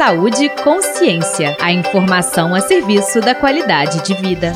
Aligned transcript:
Saúde 0.00 0.46
e 0.46 0.48
Consciência. 0.48 1.54
A 1.60 1.70
informação 1.70 2.54
a 2.54 2.60
serviço 2.62 3.20
da 3.20 3.34
qualidade 3.34 4.02
de 4.02 4.14
vida. 4.14 4.54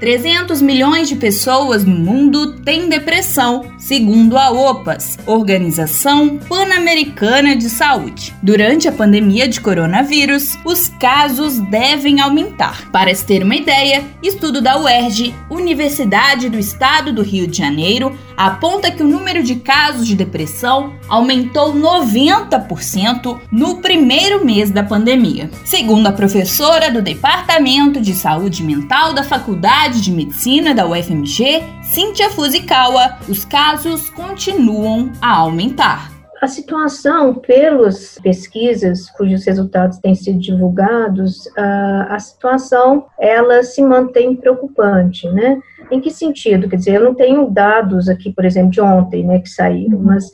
300 0.00 0.62
milhões 0.62 1.08
de 1.08 1.16
pessoas 1.16 1.84
no 1.84 1.94
mundo 1.94 2.60
têm 2.60 2.88
depressão, 2.88 3.72
segundo 3.78 4.38
a 4.38 4.50
OPAS, 4.50 5.18
Organização 5.26 6.38
Pan-Americana 6.38 7.56
de 7.56 7.68
Saúde. 7.68 8.34
Durante 8.42 8.86
a 8.86 8.92
pandemia 8.92 9.48
de 9.48 9.60
coronavírus, 9.60 10.56
os 10.64 10.88
casos 11.00 11.58
devem 11.58 12.20
aumentar. 12.20 12.88
Para 12.92 13.12
se 13.12 13.26
ter 13.26 13.42
uma 13.42 13.56
ideia, 13.56 14.04
estudo 14.22 14.60
da 14.60 14.80
UERJ, 14.80 15.34
Universidade 15.50 16.48
do 16.48 16.58
Estado 16.58 17.12
do 17.12 17.22
Rio 17.22 17.48
de 17.48 17.58
Janeiro, 17.58 18.16
aponta 18.38 18.92
que 18.92 19.02
o 19.02 19.06
número 19.06 19.42
de 19.42 19.56
casos 19.56 20.06
de 20.06 20.14
depressão 20.14 20.94
aumentou 21.08 21.74
90% 21.74 23.40
no 23.50 23.82
primeiro 23.82 24.44
mês 24.44 24.70
da 24.70 24.84
pandemia. 24.84 25.50
Segundo 25.64 26.06
a 26.06 26.12
professora 26.12 26.88
do 26.88 27.02
Departamento 27.02 28.00
de 28.00 28.14
Saúde 28.14 28.62
Mental 28.62 29.12
da 29.12 29.24
Faculdade 29.24 30.00
de 30.00 30.12
Medicina 30.12 30.72
da 30.72 30.86
UFMG, 30.86 31.64
Cíntia 31.92 32.30
Fuzikawa, 32.30 33.18
os 33.28 33.44
casos 33.44 34.08
continuam 34.10 35.10
a 35.20 35.34
aumentar. 35.34 36.17
A 36.40 36.46
situação, 36.46 37.34
pelas 37.34 38.16
pesquisas 38.22 39.10
cujos 39.10 39.44
resultados 39.44 39.98
têm 39.98 40.14
sido 40.14 40.38
divulgados, 40.38 41.48
a, 41.56 42.18
situação 42.20 43.06
ela 43.18 43.64
se 43.64 43.82
mantém 43.82 44.36
preocupante, 44.36 45.28
né? 45.30 45.60
Em 45.90 46.00
que 46.00 46.10
sentido? 46.10 46.68
Quer 46.68 46.76
dizer, 46.76 46.94
eu 46.94 47.04
não 47.04 47.14
tenho 47.14 47.50
dados 47.50 48.08
aqui, 48.08 48.32
por 48.32 48.44
exemplo, 48.44 48.70
de 48.70 48.80
ontem, 48.80 49.24
né, 49.24 49.40
que 49.40 49.48
saíram, 49.48 49.98
mas 49.98 50.30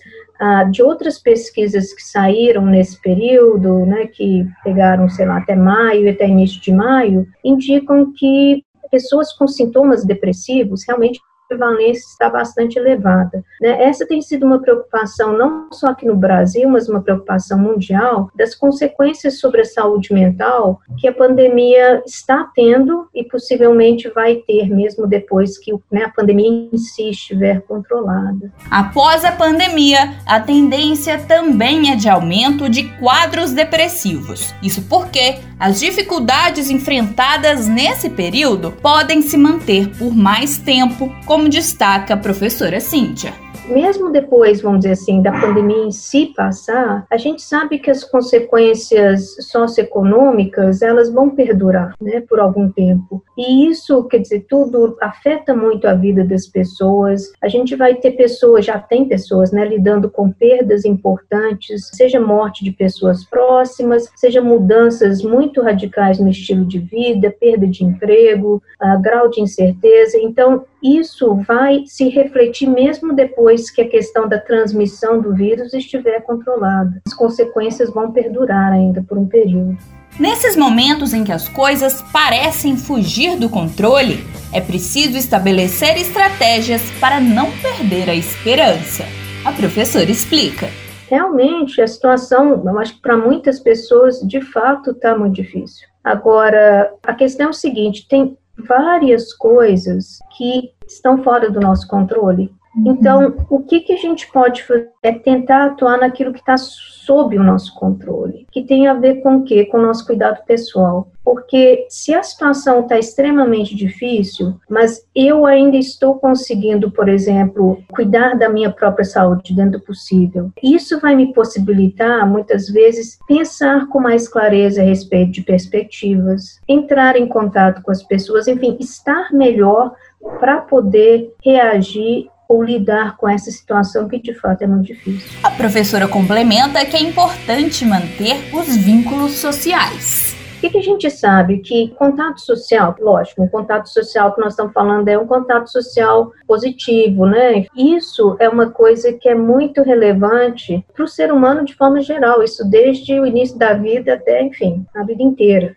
de 0.71 0.83
outras 0.83 1.19
pesquisas 1.19 1.95
que 1.95 2.03
saíram 2.03 2.67
nesse 2.67 3.01
período, 3.01 3.87
né, 3.87 4.07
que 4.07 4.47
pegaram, 4.63 5.09
sei 5.09 5.25
lá, 5.25 5.39
até 5.39 5.55
maio, 5.55 6.11
até 6.11 6.29
início 6.29 6.61
de 6.61 6.73
maio, 6.73 7.27
indicam 7.43 8.13
que 8.15 8.63
pessoas 8.91 9.33
com 9.33 9.47
sintomas 9.49 10.05
depressivos 10.05 10.85
realmente 10.87 11.19
prevalência 11.49 12.05
está 12.11 12.29
bastante 12.29 12.79
elevada. 12.79 13.45
Né? 13.61 13.83
Essa 13.85 14.07
tem 14.07 14.21
sido 14.21 14.47
uma 14.47 14.61
preocupação 14.61 15.37
não 15.37 15.69
só 15.73 15.89
aqui 15.89 16.07
no 16.07 16.17
Brasil, 16.17 16.69
mas 16.69 16.89
uma 16.89 17.03
preocupação 17.03 17.59
mundial 17.59 18.31
das 18.35 18.55
consequências 18.55 19.39
sobre 19.39 19.61
a 19.61 19.65
saúde 19.65 20.13
mental 20.13 20.81
que 20.99 21.09
a 21.09 21.13
pandemia 21.13 22.03
está 22.07 22.51
tendo 22.55 23.09
e 23.15 23.25
possivelmente 23.25 24.09
vai 24.11 24.37
ter 24.37 24.69
mesmo 24.69 25.07
depois 25.07 25.59
que 25.59 25.73
né, 25.91 26.05
a 26.05 26.11
pandemia 26.11 26.69
em 26.73 26.79
si 26.79 27.11
estiver 27.11 27.61
controlada. 27.63 28.53
Após 28.71 29.25
a 29.25 29.33
pandemia, 29.33 30.15
a 30.27 30.41
tendência 30.41 31.19
também 31.19 31.93
é 31.93 31.97
de 31.97 32.09
aumento 32.09 32.69
de 32.69 32.85
quadros 32.99 33.53
depressivos. 33.53 34.55
Isso 34.63 34.83
porque 34.89 35.39
as 35.59 35.81
dificuldades 35.81 36.71
enfrentadas 36.71 37.69
nesse 37.69 38.11
período 38.11 38.73
podem 38.73 39.23
se 39.23 39.37
manter 39.37 39.97
por 39.97 40.15
mais 40.15 40.59
tempo, 40.59 41.11
como 41.35 41.49
destaca 41.49 42.15
a 42.15 42.17
professora 42.17 42.79
Cíntia 42.79 43.35
mesmo 43.69 44.11
depois, 44.11 44.61
vamos 44.61 44.81
dizer 44.81 44.93
assim, 44.93 45.23
da 45.23 45.33
pandemia 45.33 45.85
em 45.85 45.91
si 45.91 46.33
passar, 46.37 47.07
a 47.11 47.17
gente 47.17 47.43
sabe 47.43 47.79
que 47.79 47.91
as 47.91 48.05
consequências 48.05 49.37
socioeconômicas, 49.51 50.83
elas 50.83 51.11
vão 51.11 51.31
perdurar, 51.31 51.95
né, 52.01 52.21
por 52.21 52.41
algum 52.41 52.71
tempo. 52.71 53.23
E 53.37 53.69
isso, 53.69 54.05
quer 54.05 54.19
dizer, 54.19 54.47
tudo 54.49 54.97
afeta 55.01 55.55
muito 55.55 55.87
a 55.87 55.95
vida 55.95 56.25
das 56.25 56.47
pessoas. 56.47 57.33
A 57.43 57.49
gente 57.49 57.75
vai 57.75 57.95
ter 57.95 58.13
pessoas, 58.13 58.65
já 58.65 58.79
tem 58.79 59.07
pessoas, 59.07 59.53
né, 59.53 59.65
lidando 59.65 60.11
com 60.11 60.31
perdas 60.31 60.85
importantes, 60.85 61.89
seja 61.93 62.21
morte 62.21 62.65
de 62.65 62.71
pessoas 62.71 63.25
próximas, 63.25 64.09
seja 64.15 64.41
mudanças 64.41 65.23
muito 65.23 65.63
radicais 65.63 66.19
no 66.19 66.29
estilo 66.29 66.65
de 66.65 66.79
vida, 66.79 67.35
perda 67.41 67.67
de 67.67 67.85
emprego, 67.85 68.63
uh, 68.83 69.01
grau 69.01 69.29
de 69.29 69.41
incerteza. 69.41 70.19
Então, 70.19 70.65
isso 70.85 71.35
vai 71.37 71.85
se 71.87 72.11
refletir 72.11 72.69
mesmo 72.69 73.15
depois 73.15 73.71
que 73.71 73.81
a 73.81 73.89
questão 73.89 74.29
da 74.29 74.39
transmissão 74.39 75.19
do 75.19 75.35
vírus 75.35 75.73
estiver 75.73 76.21
controlada. 76.21 77.01
As 77.07 77.15
consequências 77.15 77.89
vão 77.89 78.13
perdurar 78.13 78.71
ainda 78.71 79.03
por 79.03 79.17
um 79.17 79.27
período. 79.27 79.79
Nesses 80.21 80.57
momentos 80.57 81.15
em 81.15 81.25
que 81.25 81.33
as 81.33 81.49
coisas 81.49 82.03
parecem 82.13 82.77
fugir 82.77 83.37
do 83.37 83.49
controle, 83.49 84.25
é 84.53 84.61
preciso 84.61 85.17
estabelecer 85.17 85.97
estratégias 85.97 86.83
para 87.01 87.19
não 87.19 87.51
perder 87.51 88.11
a 88.11 88.15
esperança. 88.15 89.05
A 89.45 89.51
professora 89.51 90.11
explica. 90.11 90.69
Realmente, 91.09 91.81
a 91.81 91.87
situação, 91.87 92.63
eu 92.65 92.79
acho 92.79 92.95
que 92.95 93.01
para 93.01 93.17
muitas 93.17 93.59
pessoas, 93.59 94.21
de 94.21 94.41
fato, 94.41 94.91
está 94.91 95.17
muito 95.17 95.35
difícil. 95.35 95.87
Agora, 96.03 96.93
a 97.03 97.15
questão 97.15 97.47
é 97.47 97.51
o 97.51 97.55
seguinte: 97.55 98.07
tem 98.09 98.37
várias 98.57 99.33
coisas 99.33 100.19
que 100.37 100.71
estão 100.87 101.23
fora 101.23 101.51
do 101.51 101.61
nosso 101.61 101.87
controle. 101.89 102.51
Uhum. 102.77 102.93
Então, 102.93 103.35
o 103.49 103.61
que, 103.61 103.81
que 103.81 103.93
a 103.93 103.97
gente 103.97 104.31
pode 104.33 104.63
fazer 104.65 104.91
é 105.03 105.13
tentar 105.13 105.67
atuar 105.67 105.99
naquilo 105.99 106.33
que 106.33 106.41
está 106.41 106.57
sob 106.57 107.39
o 107.39 107.43
nosso 107.43 107.75
controle, 107.75 108.47
que 108.51 108.63
tem 108.63 108.87
a 108.89 108.95
ver 108.95 109.17
com 109.17 109.37
o 109.37 109.45
quê? 109.45 109.67
Com 109.67 109.79
o 109.79 109.83
nosso 109.83 110.07
cuidado 110.07 110.45
pessoal. 110.45 111.09
Porque 111.23 111.87
se 111.89 112.15
a 112.15 112.23
situação 112.23 112.81
está 112.81 112.99
extremamente 112.99 113.75
difícil, 113.75 114.55
mas 114.69 115.07
eu 115.15 115.47
ainda 115.47 115.77
estou 115.77 116.17
conseguindo, 116.17 116.91
por 116.91 117.09
exemplo, 117.09 117.83
cuidar 117.93 118.35
da 118.37 118.49
minha 118.49 118.71
própria 118.71 119.07
saúde 119.07 119.55
dentro 119.55 119.79
do 119.79 119.85
possível, 119.85 120.51
isso 120.63 121.01
vai 121.01 121.15
me 121.15 121.33
possibilitar, 121.33 122.29
muitas 122.29 122.69
vezes, 122.69 123.19
pensar 123.27 123.89
com 123.89 124.01
mais 124.01 124.29
clareza 124.29 124.83
a 124.83 124.85
respeito 124.85 125.33
de 125.33 125.43
perspectivas, 125.43 126.61
entrar 126.69 127.17
em 127.17 127.27
contato 127.27 127.83
com 127.83 127.91
as 127.91 128.03
pessoas, 128.03 128.47
enfim, 128.47 128.77
estar 128.79 129.33
melhor 129.33 129.95
para 130.41 130.61
poder 130.61 131.33
reagir 131.45 132.29
ou 132.49 132.63
lidar 132.63 133.17
com 133.17 133.29
essa 133.29 133.51
situação 133.51 134.09
que 134.09 134.19
de 134.19 134.35
fato 134.35 134.63
é 134.63 134.67
muito 134.67 134.87
difícil. 134.87 135.39
A 135.43 135.51
professora 135.51 136.07
complementa 136.07 136.85
que 136.85 136.97
é 136.97 137.03
importante 137.03 137.85
manter 137.85 138.37
os 138.55 138.77
vínculos 138.77 139.33
sociais. 139.33 140.35
O 140.63 140.71
que, 140.71 140.79
a 140.79 140.83
gente 140.83 141.11
sabe? 141.11 141.59
Que 141.59 141.89
contato 141.91 142.41
social, 142.41 142.97
lógico, 142.99 143.43
um 143.43 143.49
contato 143.49 143.87
social 143.87 144.33
que 144.33 144.41
nós 144.41 144.55
estamos 144.55 144.73
falando 144.73 145.07
é 145.09 145.19
um 145.19 145.27
contato 145.27 145.71
social 145.71 146.33
positivo, 146.47 147.27
né? 147.27 147.67
Isso 147.77 148.35
é 148.41 148.49
uma 148.49 148.71
coisa 148.71 149.13
que 149.13 149.29
é 149.29 149.35
muito 149.35 149.83
relevante 149.83 150.83
para 150.95 151.05
o 151.05 151.09
ser 151.09 151.31
humano 151.31 151.67
de 151.67 151.75
forma 151.75 152.01
geral, 152.01 152.43
isso 152.43 152.67
desde 152.67 153.21
o 153.21 153.27
início 153.27 153.59
da 153.59 153.75
vida 153.75 154.15
até, 154.15 154.43
enfim, 154.43 154.87
a 154.97 155.05
vida 155.05 155.23
inteira. 155.23 155.77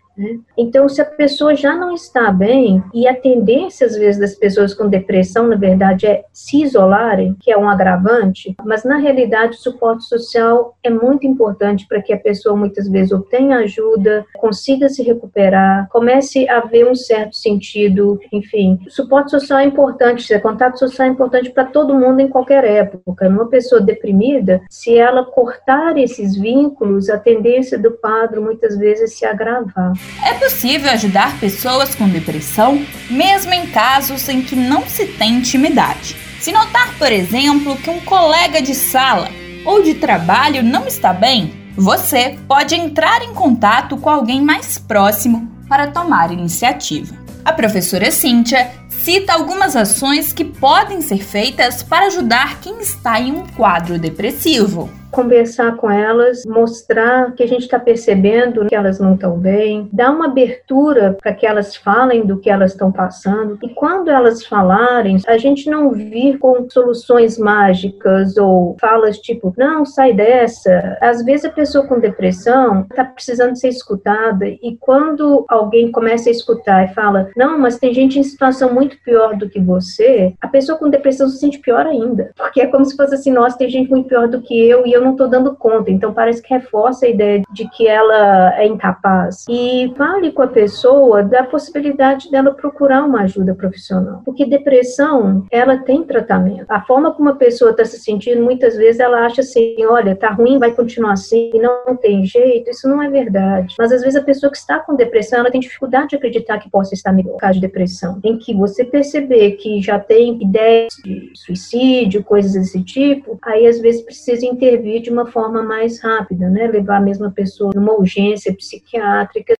Então, 0.56 0.88
se 0.88 1.00
a 1.00 1.04
pessoa 1.04 1.54
já 1.54 1.74
não 1.74 1.94
está 1.94 2.30
bem, 2.30 2.82
e 2.92 3.06
a 3.06 3.14
tendência, 3.14 3.86
às 3.86 3.96
vezes, 3.96 4.20
das 4.20 4.34
pessoas 4.34 4.74
com 4.74 4.88
depressão, 4.88 5.46
na 5.46 5.56
verdade, 5.56 6.06
é 6.06 6.24
se 6.32 6.62
isolarem, 6.62 7.36
que 7.40 7.50
é 7.50 7.56
um 7.56 7.68
agravante, 7.68 8.54
mas 8.64 8.84
na 8.84 8.96
realidade, 8.96 9.56
o 9.56 9.60
suporte 9.60 10.04
social 10.04 10.76
é 10.82 10.90
muito 10.90 11.26
importante 11.26 11.86
para 11.88 12.02
que 12.02 12.12
a 12.12 12.18
pessoa, 12.18 12.56
muitas 12.56 12.88
vezes, 12.88 13.12
obtenha 13.12 13.58
ajuda, 13.58 14.24
consiga 14.36 14.88
se 14.88 15.02
recuperar, 15.02 15.88
comece 15.90 16.48
a 16.48 16.60
ver 16.60 16.88
um 16.88 16.94
certo 16.94 17.36
sentido, 17.36 18.20
enfim. 18.32 18.78
O 18.86 18.90
suporte 18.90 19.30
social 19.30 19.58
é 19.60 19.64
importante, 19.64 20.34
o 20.34 20.40
contato 20.40 20.78
social 20.78 21.08
é 21.08 21.10
importante 21.10 21.50
para 21.50 21.64
todo 21.64 21.94
mundo 21.94 22.20
em 22.20 22.28
qualquer 22.28 22.64
época. 22.64 23.28
Uma 23.28 23.48
pessoa 23.48 23.80
deprimida, 23.80 24.60
se 24.68 24.96
ela 24.96 25.24
cortar 25.24 25.96
esses 25.96 26.36
vínculos, 26.36 27.08
a 27.08 27.18
tendência 27.18 27.78
do 27.78 27.92
quadro, 27.92 28.42
muitas 28.42 28.76
vezes, 28.76 29.02
é 29.02 29.06
se 29.06 29.24
agravar. 29.26 29.92
É 30.24 30.34
possível 30.34 30.90
ajudar 30.90 31.38
pessoas 31.38 31.94
com 31.94 32.08
depressão, 32.08 32.84
mesmo 33.08 33.52
em 33.52 33.66
casos 33.66 34.28
em 34.28 34.42
que 34.42 34.56
não 34.56 34.86
se 34.86 35.06
tem 35.06 35.34
intimidade. 35.34 36.16
Se 36.40 36.52
notar, 36.52 36.94
por 36.98 37.10
exemplo, 37.10 37.76
que 37.76 37.90
um 37.90 38.00
colega 38.00 38.60
de 38.60 38.74
sala 38.74 39.28
ou 39.64 39.82
de 39.82 39.94
trabalho 39.94 40.62
não 40.62 40.86
está 40.86 41.12
bem, 41.12 41.52
você 41.76 42.36
pode 42.48 42.74
entrar 42.74 43.22
em 43.22 43.32
contato 43.32 43.96
com 43.96 44.10
alguém 44.10 44.40
mais 44.42 44.78
próximo 44.78 45.50
para 45.68 45.88
tomar 45.88 46.32
iniciativa. 46.32 47.14
A 47.44 47.52
professora 47.52 48.10
Cíntia 48.10 48.70
cita 48.90 49.32
algumas 49.32 49.76
ações 49.76 50.32
que 50.32 50.44
podem 50.44 51.00
ser 51.00 51.22
feitas 51.24 51.82
para 51.82 52.06
ajudar 52.06 52.60
quem 52.60 52.80
está 52.80 53.20
em 53.20 53.32
um 53.32 53.46
quadro 53.46 53.98
depressivo. 53.98 54.90
Conversar 55.10 55.76
com 55.76 55.90
elas, 55.90 56.44
mostrar 56.46 57.32
que 57.32 57.42
a 57.42 57.46
gente 57.46 57.62
está 57.62 57.78
percebendo 57.78 58.66
que 58.66 58.74
elas 58.74 58.98
não 58.98 59.14
estão 59.14 59.38
bem, 59.38 59.88
dar 59.92 60.10
uma 60.10 60.26
abertura 60.26 61.16
para 61.20 61.32
que 61.32 61.46
elas 61.46 61.76
falem 61.76 62.26
do 62.26 62.38
que 62.38 62.50
elas 62.50 62.72
estão 62.72 62.92
passando. 62.92 63.58
E 63.62 63.68
quando 63.70 64.10
elas 64.10 64.44
falarem, 64.44 65.18
a 65.26 65.38
gente 65.38 65.70
não 65.70 65.90
vir 65.90 66.38
com 66.38 66.68
soluções 66.70 67.38
mágicas 67.38 68.36
ou 68.36 68.76
falas 68.80 69.18
tipo, 69.18 69.52
não, 69.56 69.84
sai 69.84 70.12
dessa. 70.12 70.96
Às 71.00 71.24
vezes 71.24 71.46
a 71.46 71.50
pessoa 71.50 71.86
com 71.86 71.98
depressão 71.98 72.86
está 72.90 73.04
precisando 73.04 73.56
ser 73.56 73.68
escutada 73.68 74.46
e 74.46 74.76
quando 74.80 75.44
alguém 75.48 75.90
começa 75.90 76.28
a 76.28 76.32
escutar 76.32 76.84
e 76.84 76.94
fala, 76.94 77.30
não, 77.36 77.58
mas 77.58 77.78
tem 77.78 77.92
gente 77.92 78.18
em 78.18 78.22
situação 78.22 78.72
muito 78.72 78.96
pior 79.02 79.36
do 79.36 79.48
que 79.48 79.60
você, 79.60 80.34
a 80.40 80.48
pessoa 80.48 80.78
com 80.78 80.90
depressão 80.90 81.28
se 81.28 81.38
sente 81.38 81.58
pior 81.58 81.86
ainda. 81.86 82.30
Porque 82.36 82.60
é 82.60 82.66
como 82.66 82.84
se 82.84 82.96
fosse 82.96 83.14
assim, 83.14 83.32
nossa, 83.32 83.58
tem 83.58 83.68
gente 83.68 83.90
muito 83.90 84.08
pior 84.08 84.28
do 84.28 84.40
que 84.40 84.68
eu 84.68 84.86
e 84.86 84.92
eu 84.92 84.97
não 85.00 85.12
estou 85.12 85.28
dando 85.28 85.54
conta. 85.54 85.90
Então 85.90 86.12
parece 86.12 86.42
que 86.42 86.52
reforça 86.52 87.06
a 87.06 87.08
ideia 87.08 87.42
de 87.52 87.68
que 87.70 87.86
ela 87.86 88.58
é 88.58 88.66
incapaz. 88.66 89.44
E 89.48 89.92
fale 89.96 90.32
com 90.32 90.42
a 90.42 90.48
pessoa 90.48 91.22
da 91.22 91.44
possibilidade 91.44 92.30
dela 92.30 92.52
procurar 92.52 93.04
uma 93.04 93.22
ajuda 93.22 93.54
profissional. 93.54 94.22
Porque 94.24 94.44
depressão, 94.44 95.46
ela 95.50 95.78
tem 95.78 96.02
tratamento. 96.02 96.66
A 96.68 96.82
forma 96.82 97.12
como 97.12 97.30
a 97.30 97.36
pessoa 97.36 97.70
está 97.70 97.84
se 97.84 97.98
sentindo, 97.98 98.42
muitas 98.42 98.76
vezes 98.76 99.00
ela 99.00 99.24
acha 99.24 99.40
assim, 99.40 99.76
olha, 99.86 100.16
tá 100.16 100.30
ruim, 100.30 100.58
vai 100.58 100.72
continuar 100.72 101.12
assim, 101.12 101.50
não 101.54 101.96
tem 101.96 102.24
jeito. 102.24 102.70
Isso 102.70 102.88
não 102.88 103.02
é 103.02 103.08
verdade. 103.08 103.74
Mas 103.78 103.92
às 103.92 104.02
vezes 104.02 104.16
a 104.16 104.24
pessoa 104.24 104.50
que 104.50 104.58
está 104.58 104.78
com 104.78 104.96
depressão, 104.96 105.38
ela 105.40 105.50
tem 105.50 105.60
dificuldade 105.60 106.08
de 106.08 106.16
acreditar 106.16 106.58
que 106.58 106.70
possa 106.70 106.94
estar 106.94 107.12
melhor. 107.12 107.36
Caso 107.36 107.54
de 107.54 107.66
depressão, 107.66 108.18
em 108.24 108.38
que 108.38 108.54
você 108.54 108.84
perceber 108.84 109.52
que 109.52 109.80
já 109.80 109.98
tem 109.98 110.42
ideias 110.42 110.94
de 111.04 111.30
suicídio, 111.34 112.24
coisas 112.24 112.52
desse 112.52 112.82
tipo, 112.82 113.38
aí 113.42 113.66
às 113.66 113.80
vezes 113.80 114.02
precisa 114.02 114.44
intervir 114.88 115.02
de 115.02 115.10
uma 115.10 115.26
forma 115.26 115.62
mais 115.62 116.00
rápida, 116.00 116.48
né? 116.48 116.66
Levar 116.66 116.96
a 116.96 117.00
mesma 117.00 117.30
pessoa 117.30 117.70
numa 117.74 117.92
urgência 117.92 118.54
psiquiátrica. 118.54 119.54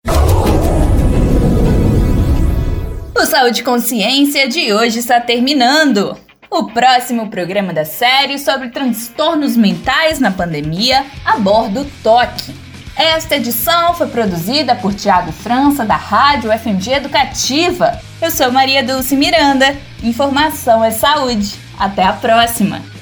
O 3.16 3.26
Saúde 3.26 3.62
Consciência 3.62 4.48
de 4.48 4.72
hoje 4.72 4.98
está 4.98 5.20
terminando. 5.20 6.16
O 6.50 6.64
próximo 6.68 7.28
programa 7.28 7.74
da 7.74 7.84
série 7.84 8.38
sobre 8.38 8.70
transtornos 8.70 9.56
mentais 9.56 10.18
na 10.18 10.30
pandemia 10.30 11.04
aborda 11.24 11.82
o 11.82 11.86
toque. 12.02 12.54
Esta 12.96 13.36
edição 13.36 13.94
foi 13.94 14.08
produzida 14.08 14.74
por 14.74 14.94
Tiago 14.94 15.30
França, 15.30 15.84
da 15.84 15.96
Rádio 15.96 16.50
FMG 16.50 16.94
Educativa. 16.94 18.00
Eu 18.20 18.30
sou 18.30 18.50
Maria 18.50 18.82
Dulce 18.82 19.14
Miranda. 19.14 19.76
Informação 20.02 20.82
é 20.82 20.90
saúde. 20.90 21.54
Até 21.78 22.02
a 22.02 22.12
próxima! 22.12 22.97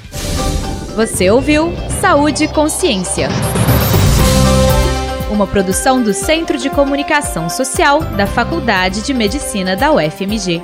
Você 0.96 1.30
ouviu 1.30 1.74
Saúde 2.00 2.44
e 2.44 2.48
Consciência. 2.48 3.28
Uma 5.30 5.46
produção 5.46 6.02
do 6.02 6.14
Centro 6.14 6.56
de 6.56 6.70
Comunicação 6.70 7.50
Social 7.50 8.00
da 8.00 8.26
Faculdade 8.26 9.02
de 9.02 9.12
Medicina 9.12 9.76
da 9.76 9.92
UFMG. 9.92 10.62